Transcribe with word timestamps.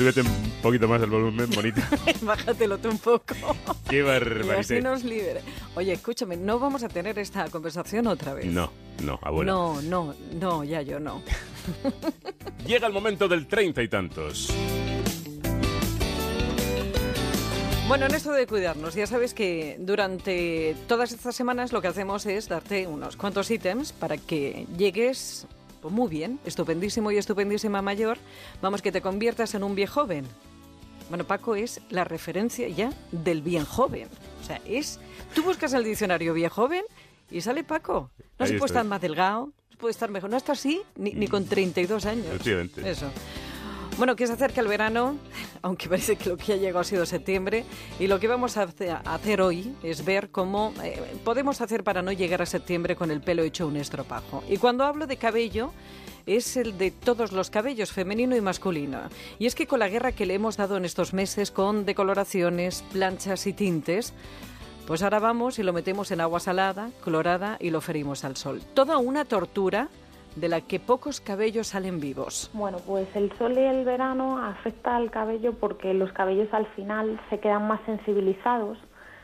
Súbete 0.00 0.22
un 0.22 0.52
poquito 0.62 0.88
más 0.88 1.02
el 1.02 1.10
volumen, 1.10 1.50
bonito. 1.54 1.82
Bájatelo 2.22 2.78
tú 2.78 2.88
un 2.88 2.96
poco. 2.96 3.34
Qué 3.86 4.00
barbaridad. 4.02 4.60
así 4.60 4.80
nos 4.80 5.04
libere. 5.04 5.42
Oye, 5.74 5.92
escúchame, 5.92 6.38
no 6.38 6.58
vamos 6.58 6.82
a 6.82 6.88
tener 6.88 7.18
esta 7.18 7.50
conversación 7.50 8.06
otra 8.06 8.32
vez. 8.32 8.46
No, 8.46 8.72
no, 9.04 9.18
abuela. 9.20 9.52
No, 9.52 9.82
no, 9.82 10.14
no, 10.40 10.64
ya 10.64 10.80
yo 10.80 11.00
no. 11.00 11.22
Llega 12.66 12.86
el 12.86 12.94
momento 12.94 13.28
del 13.28 13.46
treinta 13.46 13.82
y 13.82 13.88
tantos. 13.88 14.48
Bueno, 17.86 18.06
en 18.06 18.14
esto 18.14 18.32
de 18.32 18.46
cuidarnos, 18.46 18.94
ya 18.94 19.06
sabes 19.06 19.34
que 19.34 19.76
durante 19.80 20.76
todas 20.88 21.12
estas 21.12 21.36
semanas 21.36 21.74
lo 21.74 21.82
que 21.82 21.88
hacemos 21.88 22.24
es 22.24 22.48
darte 22.48 22.86
unos 22.86 23.16
cuantos 23.16 23.50
ítems 23.50 23.92
para 23.92 24.16
que 24.16 24.66
llegues 24.78 25.46
pues, 25.80 25.92
muy 25.92 26.08
bien, 26.08 26.38
estupendísimo 26.44 27.10
y 27.10 27.18
estupendísima 27.18 27.82
mayor. 27.82 28.18
Vamos, 28.62 28.82
que 28.82 28.92
te 28.92 29.00
conviertas 29.00 29.54
en 29.54 29.62
un 29.62 29.74
viejo 29.74 30.02
joven. 30.02 30.24
Bueno, 31.08 31.24
Paco 31.24 31.56
es 31.56 31.80
la 31.90 32.04
referencia 32.04 32.68
ya 32.68 32.92
del 33.10 33.42
bien 33.42 33.64
joven. 33.64 34.08
O 34.40 34.44
sea, 34.44 34.60
es. 34.64 35.00
Tú 35.34 35.42
buscas 35.42 35.72
el 35.72 35.82
diccionario 35.82 36.34
joven 36.48 36.84
y 37.30 37.40
sale 37.40 37.64
Paco. 37.64 38.10
No 38.38 38.44
Ahí 38.44 38.52
se 38.52 38.54
puede 38.54 38.54
estoy. 38.54 38.66
estar 38.66 38.84
más 38.84 39.00
delgado, 39.00 39.46
no 39.46 39.52
se 39.70 39.76
puede 39.76 39.90
estar 39.90 40.10
mejor. 40.10 40.30
No 40.30 40.36
está 40.36 40.52
así 40.52 40.82
ni, 40.96 41.12
ni 41.12 41.26
con 41.26 41.44
32 41.46 42.06
años. 42.06 42.26
Efectivamente. 42.26 42.88
Eso. 42.88 43.10
Bueno, 44.00 44.16
que 44.16 44.26
se 44.26 44.32
acerca 44.32 44.62
el 44.62 44.66
verano, 44.66 45.18
aunque 45.62 45.86
parece 45.86 46.16
que 46.16 46.30
lo 46.30 46.38
que 46.38 46.54
ha 46.54 46.56
llegado 46.56 46.78
ha 46.78 46.84
sido 46.84 47.04
septiembre, 47.04 47.66
y 47.98 48.06
lo 48.06 48.18
que 48.18 48.28
vamos 48.28 48.56
a 48.56 48.62
hace- 48.62 48.90
a 48.92 48.96
hacer 49.04 49.42
hoy 49.42 49.76
es 49.82 50.06
ver 50.06 50.30
cómo 50.30 50.72
eh, 50.82 50.98
podemos 51.22 51.60
hacer 51.60 51.84
para 51.84 52.00
no 52.00 52.10
llegar 52.10 52.40
a 52.40 52.46
septiembre 52.46 52.96
con 52.96 53.10
el 53.10 53.20
pelo 53.20 53.42
hecho 53.42 53.66
un 53.66 53.76
estropajo. 53.76 54.42
Y 54.48 54.56
cuando 54.56 54.84
hablo 54.84 55.06
de 55.06 55.18
cabello, 55.18 55.72
es 56.24 56.56
el 56.56 56.78
de 56.78 56.92
todos 56.92 57.32
los 57.32 57.50
cabellos, 57.50 57.92
femenino 57.92 58.34
y 58.34 58.40
masculino. 58.40 59.00
Y 59.38 59.44
es 59.44 59.54
que 59.54 59.66
con 59.66 59.80
la 59.80 59.88
guerra 59.90 60.12
que 60.12 60.24
le 60.24 60.32
hemos 60.32 60.56
dado 60.56 60.78
en 60.78 60.86
estos 60.86 61.12
meses 61.12 61.50
con 61.50 61.84
decoloraciones, 61.84 62.82
planchas 62.94 63.46
y 63.46 63.52
tintes, 63.52 64.14
pues 64.86 65.02
ahora 65.02 65.18
vamos 65.18 65.58
y 65.58 65.62
lo 65.62 65.74
metemos 65.74 66.10
en 66.10 66.22
agua 66.22 66.40
salada, 66.40 66.88
clorada 67.04 67.58
y 67.60 67.68
lo 67.68 67.82
ferimos 67.82 68.24
al 68.24 68.38
sol. 68.38 68.62
Toda 68.72 68.96
una 68.96 69.26
tortura 69.26 69.90
de 70.36 70.48
la 70.48 70.60
que 70.60 70.80
pocos 70.80 71.20
cabellos 71.20 71.68
salen 71.68 72.00
vivos. 72.00 72.50
Bueno, 72.52 72.78
pues 72.86 73.08
el 73.14 73.32
sol 73.38 73.52
y 73.52 73.64
el 73.64 73.84
verano 73.84 74.38
afecta 74.38 74.96
al 74.96 75.10
cabello 75.10 75.54
porque 75.54 75.94
los 75.94 76.12
cabellos 76.12 76.48
al 76.52 76.66
final 76.74 77.20
se 77.30 77.40
quedan 77.40 77.66
más 77.66 77.80
sensibilizados, 77.86 78.78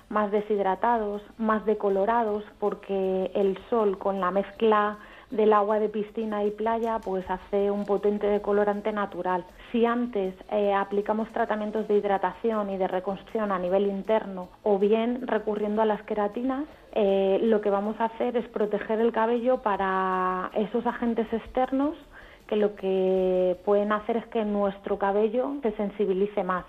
más 0.08 0.30
deshidratados, 0.30 1.22
más 1.38 1.64
decolorados, 1.66 2.44
porque 2.58 3.30
el 3.34 3.58
sol 3.70 3.98
con 3.98 4.20
la 4.20 4.30
mezcla 4.30 4.98
del 5.30 5.52
agua 5.52 5.78
de 5.78 5.88
piscina 5.88 6.44
y 6.44 6.50
playa 6.50 6.98
pues 7.04 7.28
hace 7.28 7.70
un 7.70 7.84
potente 7.84 8.26
decolorante 8.26 8.92
natural. 8.92 9.44
Si 9.72 9.84
antes 9.84 10.34
eh, 10.50 10.72
aplicamos 10.72 11.28
tratamientos 11.32 11.88
de 11.88 11.96
hidratación 11.96 12.70
y 12.70 12.76
de 12.76 12.88
reconstrucción 12.88 13.52
a 13.52 13.58
nivel 13.58 13.86
interno 13.86 14.48
o 14.62 14.78
bien 14.78 15.26
recurriendo 15.26 15.82
a 15.82 15.86
las 15.86 16.02
queratinas, 16.02 16.64
eh, 16.92 17.38
lo 17.42 17.60
que 17.60 17.70
vamos 17.70 18.00
a 18.00 18.06
hacer 18.06 18.36
es 18.36 18.46
proteger 18.48 19.00
el 19.00 19.12
cabello 19.12 19.58
para 19.62 20.50
esos 20.54 20.86
agentes 20.86 21.30
externos 21.32 21.94
que 22.46 22.56
lo 22.56 22.76
que 22.76 23.56
pueden 23.64 23.92
hacer 23.92 24.18
es 24.18 24.26
que 24.26 24.44
nuestro 24.44 24.98
cabello 24.98 25.54
se 25.62 25.72
sensibilice 25.72 26.44
más. 26.44 26.64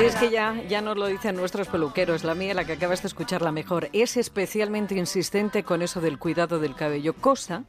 Si 0.00 0.06
es 0.06 0.16
que 0.16 0.30
ya, 0.30 0.54
ya 0.66 0.80
nos 0.80 0.96
lo 0.96 1.08
dicen 1.08 1.36
nuestros 1.36 1.68
peluqueros, 1.68 2.24
la 2.24 2.34
mía, 2.34 2.54
la 2.54 2.64
que 2.64 2.72
acabas 2.72 3.02
de 3.02 3.08
escuchar, 3.08 3.42
la 3.42 3.52
mejor, 3.52 3.90
es 3.92 4.16
especialmente 4.16 4.94
insistente 4.94 5.62
con 5.62 5.82
eso 5.82 6.00
del 6.00 6.18
cuidado 6.18 6.58
del 6.58 6.74
cabello, 6.74 7.12
cosa 7.12 7.64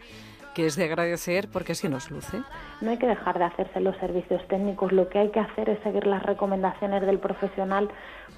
que 0.55 0.65
es 0.65 0.77
de 0.77 0.85
agradecer 0.85 1.49
porque 1.51 1.73
así 1.73 1.89
nos 1.89 2.09
luce. 2.09 2.41
No 2.79 2.91
hay 2.91 2.97
que 2.97 3.07
dejar 3.07 3.37
de 3.37 3.43
hacerse 3.43 3.81
los 3.81 3.97
servicios 3.97 4.41
técnicos, 4.47 4.93
lo 4.93 5.09
que 5.09 5.19
hay 5.19 5.29
que 5.29 5.41
hacer 5.41 5.67
es 5.69 5.83
seguir 5.83 6.07
las 6.07 6.23
recomendaciones 6.23 7.01
del 7.01 7.19
profesional 7.19 7.89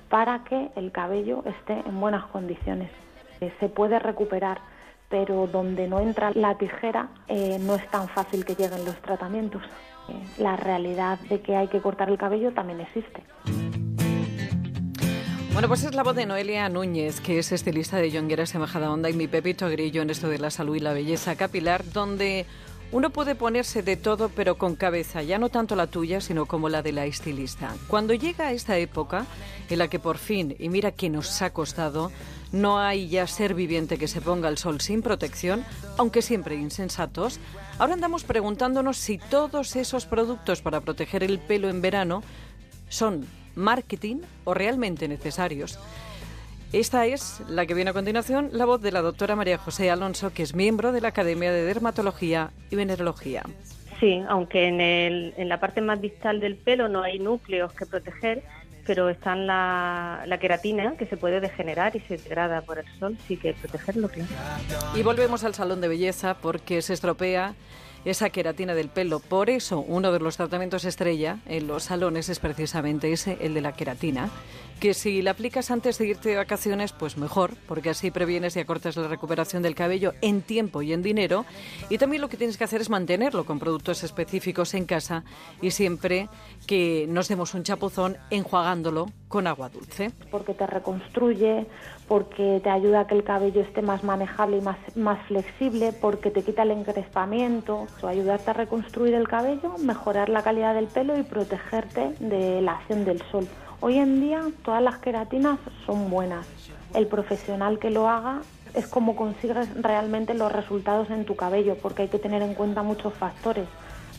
para 0.10 0.44
que 0.44 0.72
el 0.76 0.92
cabello 0.92 1.44
esté 1.46 1.74
en 1.88 2.00
buenas 2.00 2.26
condiciones. 2.32 2.90
Eh, 3.42 3.54
Se 3.60 3.70
puede 3.70 4.00
recuperar, 4.00 4.60
pero 5.08 5.46
donde 5.46 5.88
no 5.88 6.00
entra 6.00 6.32
la 6.34 6.58
tijera 6.58 7.10
eh, 7.28 7.60
no 7.60 7.76
es 7.76 7.88
tan 7.92 8.08
fácil 8.08 8.44
que 8.44 8.56
lleguen 8.56 8.86
los 8.86 8.96
tratamientos. 9.04 9.62
Eh, 10.10 10.14
la 10.40 10.56
realidad 10.56 11.20
de 11.30 11.42
que 11.42 11.56
hay 11.56 11.68
que 11.68 11.80
cortar 11.80 12.10
el 12.10 12.18
cabello 12.18 12.52
también 12.54 12.82
existe. 12.82 13.24
Bueno, 15.54 15.68
pues 15.68 15.84
es 15.84 15.94
la 15.94 16.02
voz 16.02 16.16
de 16.16 16.26
Noelia 16.26 16.68
Núñez, 16.68 17.22
que 17.22 17.38
es 17.38 17.52
estilista 17.52 17.98
de 17.98 18.12
Jongueras 18.12 18.56
y 18.56 18.58
Onda 18.58 19.12
y 19.12 19.14
mi 19.14 19.28
Pepito 19.28 19.70
Grillo 19.70 20.02
en 20.02 20.10
esto 20.10 20.28
de 20.28 20.40
la 20.40 20.50
salud 20.50 20.76
y 20.76 20.80
la 20.80 20.94
belleza 20.94 21.36
capilar, 21.36 21.86
donde 21.94 22.48
uno 22.92 23.12
puede 23.12 23.36
ponerse 23.36 23.84
de 23.84 23.96
todo, 23.96 24.30
pero 24.30 24.58
con 24.58 24.76
cabeza, 24.76 25.22
ya 25.22 25.38
no 25.38 25.50
tanto 25.50 25.76
la 25.76 25.86
tuya, 25.86 26.22
sino 26.22 26.48
como 26.48 26.70
la 26.70 26.82
de 26.82 26.92
la 26.92 27.06
estilista. 27.06 27.76
Cuando 27.88 28.16
llega 28.16 28.52
esta 28.52 28.80
época 28.80 29.28
en 29.70 29.78
la 29.78 29.90
que 29.90 30.00
por 30.00 30.18
fin, 30.18 30.56
y 30.58 30.70
mira 30.70 30.92
que 30.92 31.12
nos 31.12 31.40
ha 31.44 31.52
costado, 31.52 32.12
no 32.52 32.80
hay 32.80 33.08
ya 33.08 33.28
ser 33.28 33.54
viviente 33.54 34.00
que 34.00 34.08
se 34.08 34.22
ponga 34.22 34.48
al 34.48 34.58
sol 34.58 34.82
sin 34.82 35.04
protección, 35.04 35.64
aunque 36.00 36.24
siempre 36.24 36.56
insensatos, 36.56 37.40
ahora 37.78 37.94
andamos 37.94 38.24
preguntándonos 38.24 38.98
si 38.98 39.20
todos 39.20 39.76
esos 39.76 40.08
productos 40.08 40.64
para 40.64 40.82
proteger 40.82 41.24
el 41.24 41.38
pelo 41.38 41.70
en 41.70 41.84
verano 41.84 42.24
son 42.90 43.28
marketing 43.56 44.18
o 44.44 44.54
realmente 44.54 45.08
necesarios. 45.08 45.80
Esta 46.72 47.06
es 47.06 47.42
la 47.48 47.68
que 47.68 47.76
viene 47.76 47.92
a 47.92 47.94
continuación, 47.94 48.50
la 48.52 48.66
voz 48.66 48.82
de 48.82 48.92
la 48.92 49.04
doctora 49.04 49.36
María 49.36 49.60
José 49.60 49.92
Alonso, 49.92 50.34
que 50.34 50.42
es 50.42 50.56
miembro 50.56 50.92
de 50.92 51.02
la 51.02 51.10
Academia 51.10 51.52
de 51.52 51.64
Dermatología 51.64 52.50
y 52.72 52.76
Venerología. 52.76 53.44
Sí, 54.00 54.24
aunque 54.28 54.68
en, 54.68 54.82
el, 54.82 55.34
en 55.38 55.50
la 55.50 55.60
parte 55.60 55.82
más 55.82 56.02
distal 56.02 56.40
del 56.40 56.56
pelo 56.56 56.90
no 56.90 57.04
hay 57.04 57.20
núcleos 57.20 57.72
que 57.74 57.86
proteger, 57.86 58.44
pero 58.88 59.10
está 59.10 59.36
la, 59.36 60.24
la 60.26 60.40
queratina 60.40 60.96
que 60.98 61.06
se 61.06 61.16
puede 61.16 61.40
degenerar 61.40 61.96
y 61.96 62.00
se 62.02 62.18
degrada 62.18 62.62
por 62.62 62.80
el 62.80 62.86
sol, 63.00 63.18
sí 63.28 63.38
que 63.38 63.54
protegerlo, 63.54 64.10
claro. 64.10 64.28
Y 64.96 65.04
volvemos 65.04 65.44
al 65.44 65.54
salón 65.54 65.80
de 65.80 65.88
belleza 65.88 66.36
porque 66.42 66.82
se 66.82 66.94
estropea 66.94 67.54
esa 68.06 68.30
queratina 68.30 68.74
del 68.74 68.90
pelo. 68.90 69.20
Por 69.20 69.50
eso, 69.50 69.80
uno 69.80 70.12
de 70.12 70.20
los 70.20 70.38
tratamientos 70.38 70.86
estrella 70.86 71.40
en 71.46 71.68
los 71.68 71.84
salones 71.84 72.30
es 72.30 72.40
precisamente 72.40 73.12
ese, 73.12 73.38
el 73.42 73.54
de 73.54 73.62
la 73.62 73.74
queratina, 73.74 74.30
que 74.80 74.94
si 74.94 75.22
la 75.22 75.32
aplicas 75.32 75.72
antes 75.72 75.98
de 75.98 76.08
irte 76.08 76.30
de 76.30 76.36
vacaciones, 76.36 76.92
pues 76.92 77.18
mejor, 77.18 77.52
porque 77.68 77.92
así 77.92 78.12
previenes 78.12 78.56
y 78.56 78.60
acortas 78.60 78.98
la 78.98 79.08
recuperación 79.08 79.64
del 79.64 79.76
cabello 79.76 80.14
en 80.22 80.42
tiempo 80.42 80.82
y 80.82 80.92
en 80.92 81.02
dinero. 81.02 81.46
Y 81.90 81.98
también 81.98 82.22
lo 82.22 82.28
que 82.28 82.36
tienes 82.36 82.58
que 82.58 82.66
hacer 82.66 82.82
es 82.82 82.90
mantenerlo 82.90 83.46
con 83.46 83.60
productos 83.60 84.04
específicos 84.04 84.74
en 84.74 84.86
casa 84.86 85.24
y 85.62 85.72
siempre 85.72 86.28
que 86.68 87.06
nos 87.08 87.30
demos 87.30 87.54
un 87.54 87.64
chapuzón 87.64 88.18
enjuagándolo 88.30 89.10
con 89.30 89.48
agua 89.48 89.70
dulce. 89.70 90.12
Porque 90.30 90.54
te 90.54 90.68
reconstruye, 90.68 91.66
porque 92.08 92.60
te 92.62 92.70
ayuda 92.70 93.02
a 93.02 93.08
que 93.08 93.16
el 93.16 93.24
cabello 93.24 93.62
esté 93.62 93.82
más 93.82 94.04
manejable 94.04 94.58
y 94.58 94.62
más, 94.62 94.78
más 94.96 95.26
flexible, 95.28 95.94
porque 95.94 96.30
te 96.30 96.44
quita 96.44 96.64
el 96.64 96.72
encrespamiento, 96.72 97.88
ayudarte 98.02 98.50
a 98.50 98.54
reconstruir 98.54 99.14
el 99.14 99.28
cabello, 99.28 99.76
mejorar 99.80 100.30
la 100.30 100.44
calidad 100.44 100.74
del 100.74 100.88
pelo 100.88 101.18
y 101.18 101.24
protegerte 101.24 102.16
de 102.20 102.62
la 102.62 102.74
acción 102.74 103.06
del 103.06 103.22
sol. 103.32 103.48
Hoy 103.80 103.98
en 103.98 104.22
día 104.22 104.44
todas 104.64 104.82
las 104.82 104.98
queratinas 104.98 105.60
son 105.86 106.10
buenas. 106.10 106.48
El 106.94 107.08
profesional 107.08 107.80
que 107.80 107.90
lo 107.90 108.08
haga 108.10 108.42
es 108.74 108.88
como 108.88 109.16
consigues 109.16 109.70
realmente 109.82 110.34
los 110.34 110.52
resultados 110.52 111.10
en 111.10 111.26
tu 111.26 111.36
cabello, 111.36 111.78
porque 111.82 112.04
hay 112.04 112.08
que 112.08 112.20
tener 112.20 112.42
en 112.42 112.54
cuenta 112.54 112.84
muchos 112.84 113.14
factores. 113.14 113.68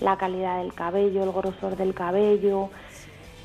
La 0.01 0.17
calidad 0.17 0.59
del 0.59 0.75
cabello, 0.75 1.23
el 1.23 1.33
grosor 1.33 1.77
del 1.77 1.95
cabello, 1.95 2.71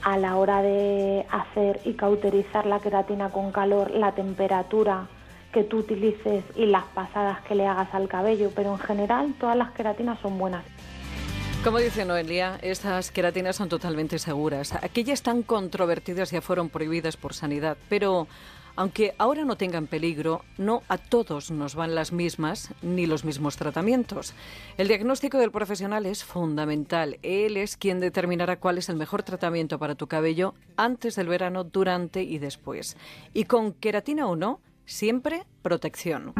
a 0.04 0.18
la 0.18 0.38
hora 0.38 0.62
de 0.62 1.26
hacer 1.32 1.82
y 1.86 1.94
cauterizar 1.94 2.66
la 2.66 2.80
queratina 2.80 3.30
con 3.30 3.52
calor, 3.52 3.92
la 3.92 4.14
temperatura 4.14 5.08
que 5.54 5.64
tú 5.64 5.80
utilices 5.80 6.44
y 6.56 6.66
las 6.66 6.86
pasadas 6.86 7.42
que 7.42 7.56
le 7.56 7.68
hagas 7.68 7.94
al 7.94 8.08
cabello, 8.08 8.52
pero 8.56 8.74
en 8.74 8.80
general 8.80 9.34
todas 9.40 9.58
las 9.58 9.72
queratinas 9.72 10.20
son 10.22 10.38
buenas. 10.38 10.64
Como 11.64 11.80
dice 11.80 12.06
Noelia, 12.06 12.58
estas 12.62 13.12
queratinas 13.12 13.58
son 13.58 13.68
totalmente 13.68 14.18
seguras. 14.18 14.74
Aquellas 14.76 15.24
tan 15.24 15.44
controvertidas 15.44 16.32
ya 16.32 16.40
fueron 16.42 16.70
prohibidas 16.70 17.18
por 17.18 17.34
sanidad, 17.34 17.78
pero 17.90 18.28
aunque 18.78 19.14
ahora 19.18 19.44
no 19.44 19.58
tengan 19.58 19.88
peligro, 19.88 20.46
no 20.58 20.84
a 20.88 20.98
todos 20.98 21.52
nos 21.52 21.76
van 21.76 21.96
las 21.96 22.14
mismas 22.14 22.74
ni 22.82 23.08
los 23.08 23.26
mismos 23.26 23.58
tratamientos. 23.58 24.34
El 24.78 24.88
diagnóstico 24.88 25.38
del 25.38 25.52
profesional 25.52 26.06
es 26.06 26.24
fundamental. 26.24 27.20
Él 27.22 27.58
es 27.58 27.76
quien 27.76 28.00
determinará 28.00 28.58
cuál 28.58 28.78
es 28.78 28.88
el 28.88 28.96
mejor 28.96 29.24
tratamiento 29.24 29.80
para 29.80 29.96
tu 29.96 30.08
cabello 30.08 30.54
antes 30.78 31.18
del 31.18 31.28
verano, 31.28 31.66
durante 31.66 32.24
y 32.24 32.38
después. 32.38 32.96
Y 33.34 33.44
con 33.44 33.74
queratina 33.74 34.28
o 34.28 34.38
no, 34.38 34.62
siempre 34.90 35.44
protección. 35.62 36.34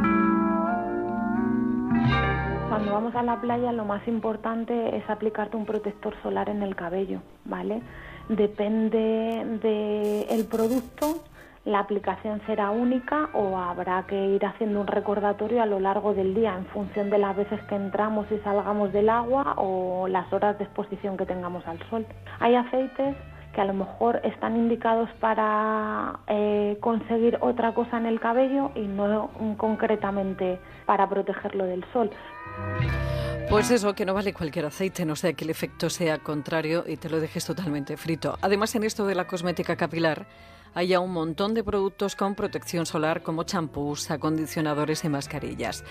Cuando 2.68 2.94
vamos 2.94 3.16
a 3.16 3.24
la 3.24 3.40
playa 3.40 3.72
lo 3.72 3.86
más 3.86 4.08
importante 4.08 4.98
es 4.98 5.10
aplicarte 5.10 5.56
un 5.58 5.66
protector 5.66 6.16
solar 6.22 6.50
en 6.50 6.64
el 6.64 6.76
cabello, 6.76 7.22
¿vale? 7.46 7.82
Depende 8.28 9.46
del 9.62 10.46
producto, 10.46 11.24
la 11.66 11.80
aplicación 11.80 12.42
será 12.46 12.72
única 12.72 13.30
o 13.34 13.58
habrá 13.58 14.06
que 14.08 14.16
ir 14.16 14.46
haciendo 14.46 14.82
un 14.82 14.88
recordatorio 14.88 15.62
a 15.62 15.66
lo 15.66 15.80
largo 15.80 16.14
del 16.14 16.34
día 16.34 16.56
en 16.56 16.66
función 16.68 17.10
de 17.10 17.18
las 17.18 17.36
veces 17.36 17.62
que 17.64 17.76
entramos 17.76 18.32
y 18.32 18.38
salgamos 18.40 18.92
del 18.94 19.10
agua 19.10 19.56
o 19.58 20.08
las 20.08 20.32
horas 20.34 20.58
de 20.58 20.64
exposición 20.64 21.18
que 21.18 21.26
tengamos 21.26 21.66
al 21.68 21.80
sol. 21.90 22.06
Hay 22.40 22.56
aceites 22.56 23.16
que 23.54 23.62
a 23.62 23.66
lo 23.66 23.74
mejor 23.74 24.22
están 24.24 24.56
indicados 24.56 25.10
para 25.20 26.20
eh, 26.28 26.78
conseguir 26.82 27.38
otra 27.42 27.74
cosa 27.74 27.98
en 27.98 28.06
el 28.06 28.20
cabello 28.20 28.72
y 28.76 28.82
no 28.82 29.32
concretamente 29.58 30.60
para 30.86 31.10
protegerlo 31.10 31.66
del 31.66 31.84
sol. 31.92 32.10
Pues 33.50 33.72
eso, 33.72 33.96
que 33.96 34.06
no 34.06 34.14
vale 34.14 34.32
cualquier 34.32 34.66
aceite, 34.66 35.06
no 35.06 35.16
sea 35.16 35.34
que 35.34 35.44
el 35.44 35.50
efecto 35.50 35.90
sea 35.90 36.20
contrario 36.20 36.84
y 36.88 36.98
te 36.98 37.10
lo 37.10 37.20
dejes 37.20 37.46
totalmente 37.46 37.98
frito. 37.98 38.38
Además, 38.42 38.76
en 38.76 38.84
esto 38.84 39.08
de 39.08 39.16
la 39.16 39.26
cosmética 39.26 39.76
capilar, 39.76 40.28
hay 40.74 40.96
un 40.96 41.12
montón 41.12 41.54
de 41.54 41.64
productos 41.64 42.16
con 42.16 42.36
protección 42.36 42.86
solar 42.86 43.24
como 43.24 43.44
champús, 43.44 44.12
acondicionadores 44.12 45.04
y 45.04 45.10
mascarillas. 45.10 45.84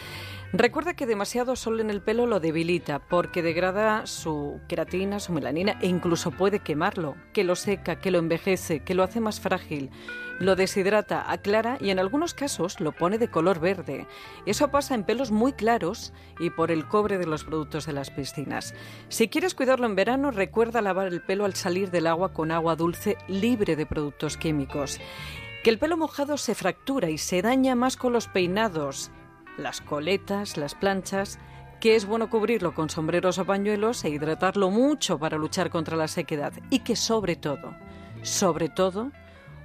Recuerda 0.53 0.95
que 0.95 1.07
demasiado 1.07 1.57
sol 1.57 1.81
en 1.81 1.91
el 1.91 2.01
pelo 2.01 2.27
lo 2.27 2.41
debilita 2.41 3.01
porque 3.01 3.43
degrada 3.43 4.07
su 4.07 4.61
queratina, 4.67 5.21
su 5.21 5.33
melanina 5.33 5.79
e 5.83 5.89
incluso 5.89 6.31
puede 6.31 6.61
quemarlo, 6.61 7.17
que 7.35 7.45
lo 7.45 7.55
seca, 7.55 7.97
que 7.97 8.11
lo 8.11 8.19
envejece, 8.19 8.81
que 8.81 8.95
lo 8.95 9.03
hace 9.03 9.21
más 9.21 9.41
frágil, 9.41 9.91
lo 10.39 10.57
deshidrata, 10.57 11.31
aclara 11.31 11.77
y 11.81 11.91
en 11.91 11.99
algunos 11.99 12.33
casos 12.33 12.81
lo 12.81 12.93
pone 12.93 13.19
de 13.19 13.29
color 13.29 13.61
verde. 13.61 14.07
Eso 14.47 14.71
pasa 14.71 14.95
en 14.95 15.05
pelos 15.05 15.31
muy 15.33 15.53
claros 15.53 16.15
y 16.39 16.49
por 16.51 16.71
el 16.71 16.87
cobre 16.87 17.19
de 17.19 17.27
los 17.27 17.45
productos 17.45 17.85
de 17.85 17.93
las 17.93 18.11
piscinas. 18.11 18.75
Si 19.09 19.29
quieres 19.29 19.55
cuidarlo 19.55 19.87
en 19.87 19.97
verano, 19.97 20.31
recuerda 20.31 20.81
lavar 20.81 21.09
el 21.09 21.21
pelo 21.21 21.45
al 21.45 21.55
salir 21.55 21.91
del 21.91 22.07
agua 22.07 22.33
con 22.33 22.53
agua 22.53 22.77
dulce 22.77 23.19
libre 23.27 23.77
de 23.77 23.85
productos 23.85 24.37
químicos. 24.39 24.68
Que 24.69 25.71
el 25.71 25.79
pelo 25.79 25.97
mojado 25.97 26.37
se 26.37 26.55
fractura 26.55 27.11
y 27.11 27.19
se 27.19 27.43
daña 27.43 27.75
más 27.75 27.97
con 27.97 28.13
los 28.13 28.29
peinados 28.29 29.11
las 29.59 29.81
coletas, 29.81 30.57
las 30.57 30.75
planchas, 30.75 31.39
que 31.81 31.97
es 31.97 32.07
bueno 32.07 32.31
cubrirlo 32.31 32.75
con 32.75 32.91
sombreros 32.91 33.39
o 33.39 33.45
pañuelos 33.45 34.05
e 34.05 34.11
hidratarlo 34.11 34.71
mucho 34.71 35.19
para 35.19 35.37
luchar 35.37 35.71
contra 35.71 35.97
la 35.97 36.09
sequedad. 36.09 36.53
Y 36.71 36.81
que 36.81 36.97
sobre 36.97 37.37
todo, 37.37 37.75
sobre 38.23 38.69
todo, 38.69 39.11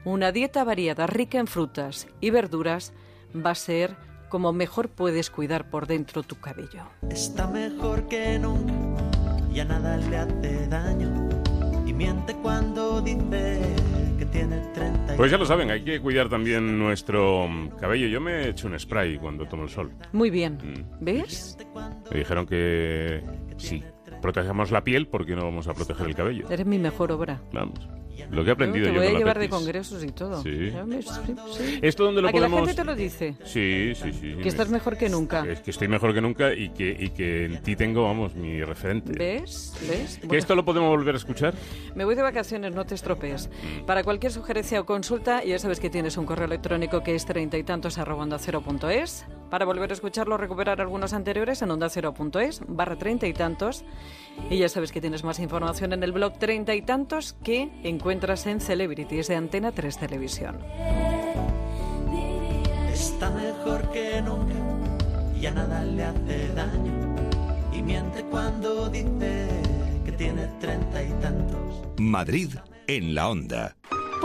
una 0.04 0.32
dieta 0.32 0.64
variada 0.64 1.08
rica 1.08 1.40
en 1.40 1.48
frutas 1.48 2.08
y 2.20 2.30
verduras 2.30 2.94
va 3.34 3.52
a 3.52 3.56
ser 3.56 3.96
como 4.30 4.52
mejor 4.52 4.90
puedes 4.90 5.30
cuidar 5.30 5.70
por 5.70 5.88
dentro 5.88 6.24
tu 6.24 6.40
cabello. 6.40 6.86
Está 7.10 7.48
mejor 7.48 8.08
que 8.08 8.40
nunca, 8.40 9.04
ya 9.52 9.64
nada 9.66 9.98
le 9.98 10.18
hace 10.18 10.68
daño. 10.68 11.30
Y 11.86 11.94
miente 11.94 12.34
cuando 12.36 13.02
dice 13.02 13.62
pues 15.18 15.32
ya 15.32 15.38
lo 15.38 15.46
saben, 15.46 15.72
hay 15.72 15.84
que 15.84 16.00
cuidar 16.00 16.30
también 16.30 16.78
nuestro 16.78 17.48
cabello. 17.80 18.08
Yo 18.08 18.22
me 18.22 18.44
he 18.44 18.50
hecho 18.50 18.68
un 18.68 18.80
spray 18.80 19.18
cuando 19.18 19.46
tomo 19.48 19.64
el 19.64 19.70
sol. 19.70 19.92
Muy 20.12 20.30
bien. 20.30 20.58
Mm. 20.64 21.04
¿Ves? 21.04 21.58
Me 22.12 22.20
dijeron 22.20 22.46
que 22.46 23.22
sí, 23.58 23.84
protegemos 24.24 24.72
la 24.72 24.84
piel 24.84 25.06
porque 25.08 25.36
no 25.36 25.44
vamos 25.44 25.68
a 25.68 25.74
proteger 25.74 26.08
el 26.08 26.16
cabello. 26.16 26.48
Eres 26.50 26.66
mi 26.66 26.80
mejor 26.80 27.12
obra. 27.12 27.42
Vamos. 27.52 27.88
Lo 28.30 28.44
que 28.44 28.52
he 28.52 28.54
aprendido 28.54 28.86
yo. 28.86 28.94
Te 28.94 29.00
voy 29.00 29.16
a 29.16 29.18
llevar 29.18 29.40
de 29.40 29.50
congresos 29.50 30.04
y 30.04 30.12
todo. 30.12 30.42
Sí. 30.44 30.72
¿Esto 31.82 32.06
dónde 32.06 32.22
lo 32.22 32.30
¿A 32.30 32.32
podemos...? 32.32 32.60
que 32.60 32.62
la 32.62 32.68
gente 32.68 32.82
te 32.82 32.86
lo 32.86 32.96
dice? 32.96 33.36
Sí, 33.44 33.94
sí, 33.96 34.14
sí. 34.14 34.36
Que 34.42 34.48
estás 34.48 34.70
mejor 34.70 34.98
que 34.98 35.10
nunca. 35.10 35.44
Es 35.48 35.62
que 35.62 35.72
estoy 35.72 35.88
mejor 35.88 36.14
que 36.14 36.22
nunca 36.22 36.54
y 36.54 36.70
que, 36.70 36.96
y 36.98 37.10
que 37.10 37.46
en 37.46 37.64
ti 37.64 37.76
tengo, 37.76 38.04
vamos, 38.04 38.36
mi 38.36 38.64
referente. 38.64 39.14
¿Ves? 39.14 39.76
¿Ves? 39.90 40.20
¿Que 40.30 40.38
esto 40.38 40.56
lo 40.56 40.64
podemos 40.64 40.90
volver 40.90 41.16
a 41.16 41.18
escuchar? 41.18 41.54
Me 41.96 42.06
voy 42.06 42.16
de 42.16 42.22
vacaciones, 42.22 42.74
no 42.74 42.86
te 42.86 42.96
estropees. 42.96 43.50
Mm. 43.50 43.86
Para 43.86 44.04
cualquier 44.04 44.32
sugerencia 44.32 44.80
o 44.80 44.86
consulta, 44.86 45.44
ya 45.44 45.60
sabes 45.60 45.80
que 45.80 45.90
tienes 45.90 46.16
un 46.16 46.26
correo 46.26 46.46
electrónico 46.46 47.02
que 47.04 47.16
es 47.16 47.26
treinta 47.26 47.58
y 47.58 47.64
tantos 47.64 47.98
arroba 47.98 48.24
onda 48.24 48.38
cero 48.40 48.62
punto 48.62 48.90
es. 48.90 49.26
Para 49.54 49.66
volver 49.66 49.92
a 49.92 49.94
escucharlo 49.94 50.36
recuperar 50.36 50.82
algunos 50.82 51.14
anteriores 51.14 51.62
en 51.62 51.70
onda 51.70 51.88
cero 51.88 52.12
punto 52.16 52.40
es, 52.40 52.60
barra 52.68 52.96
treinta 52.96 53.28
y 53.28 53.34
tantos. 53.34 53.86
Y 54.50 54.58
ya 54.58 54.68
sabes 54.68 54.92
que 54.92 55.00
tienes 55.00 55.24
más 55.24 55.38
información 55.38 55.94
en 55.94 56.02
el 56.02 56.12
blog 56.12 56.40
treinta 56.40 56.74
y 56.74 56.82
tantos 56.82 57.34
que 57.44 57.70
encuentras 57.84 58.48
en 58.48 58.60
Celebrities 58.60 59.28
de 59.28 59.36
Antena 59.36 59.72
3 59.72 59.96
Televisión. 60.00 60.58
Está 62.92 63.30
mejor 63.30 63.92
que 63.92 64.24
nunca, 64.24 64.56
ya 65.40 65.52
nada 65.52 65.86
le 65.86 66.04
hace 66.04 66.48
daño. 66.56 67.16
Y 67.72 67.84
miente 67.84 68.24
cuando 68.24 68.90
dice 68.90 69.50
que 70.04 70.14
tiene 70.14 70.48
treinta 70.60 71.04
y 71.04 71.12
tantos. 71.22 71.84
Madrid 72.00 72.56
en 72.88 73.14
la 73.14 73.30
onda. 73.30 73.76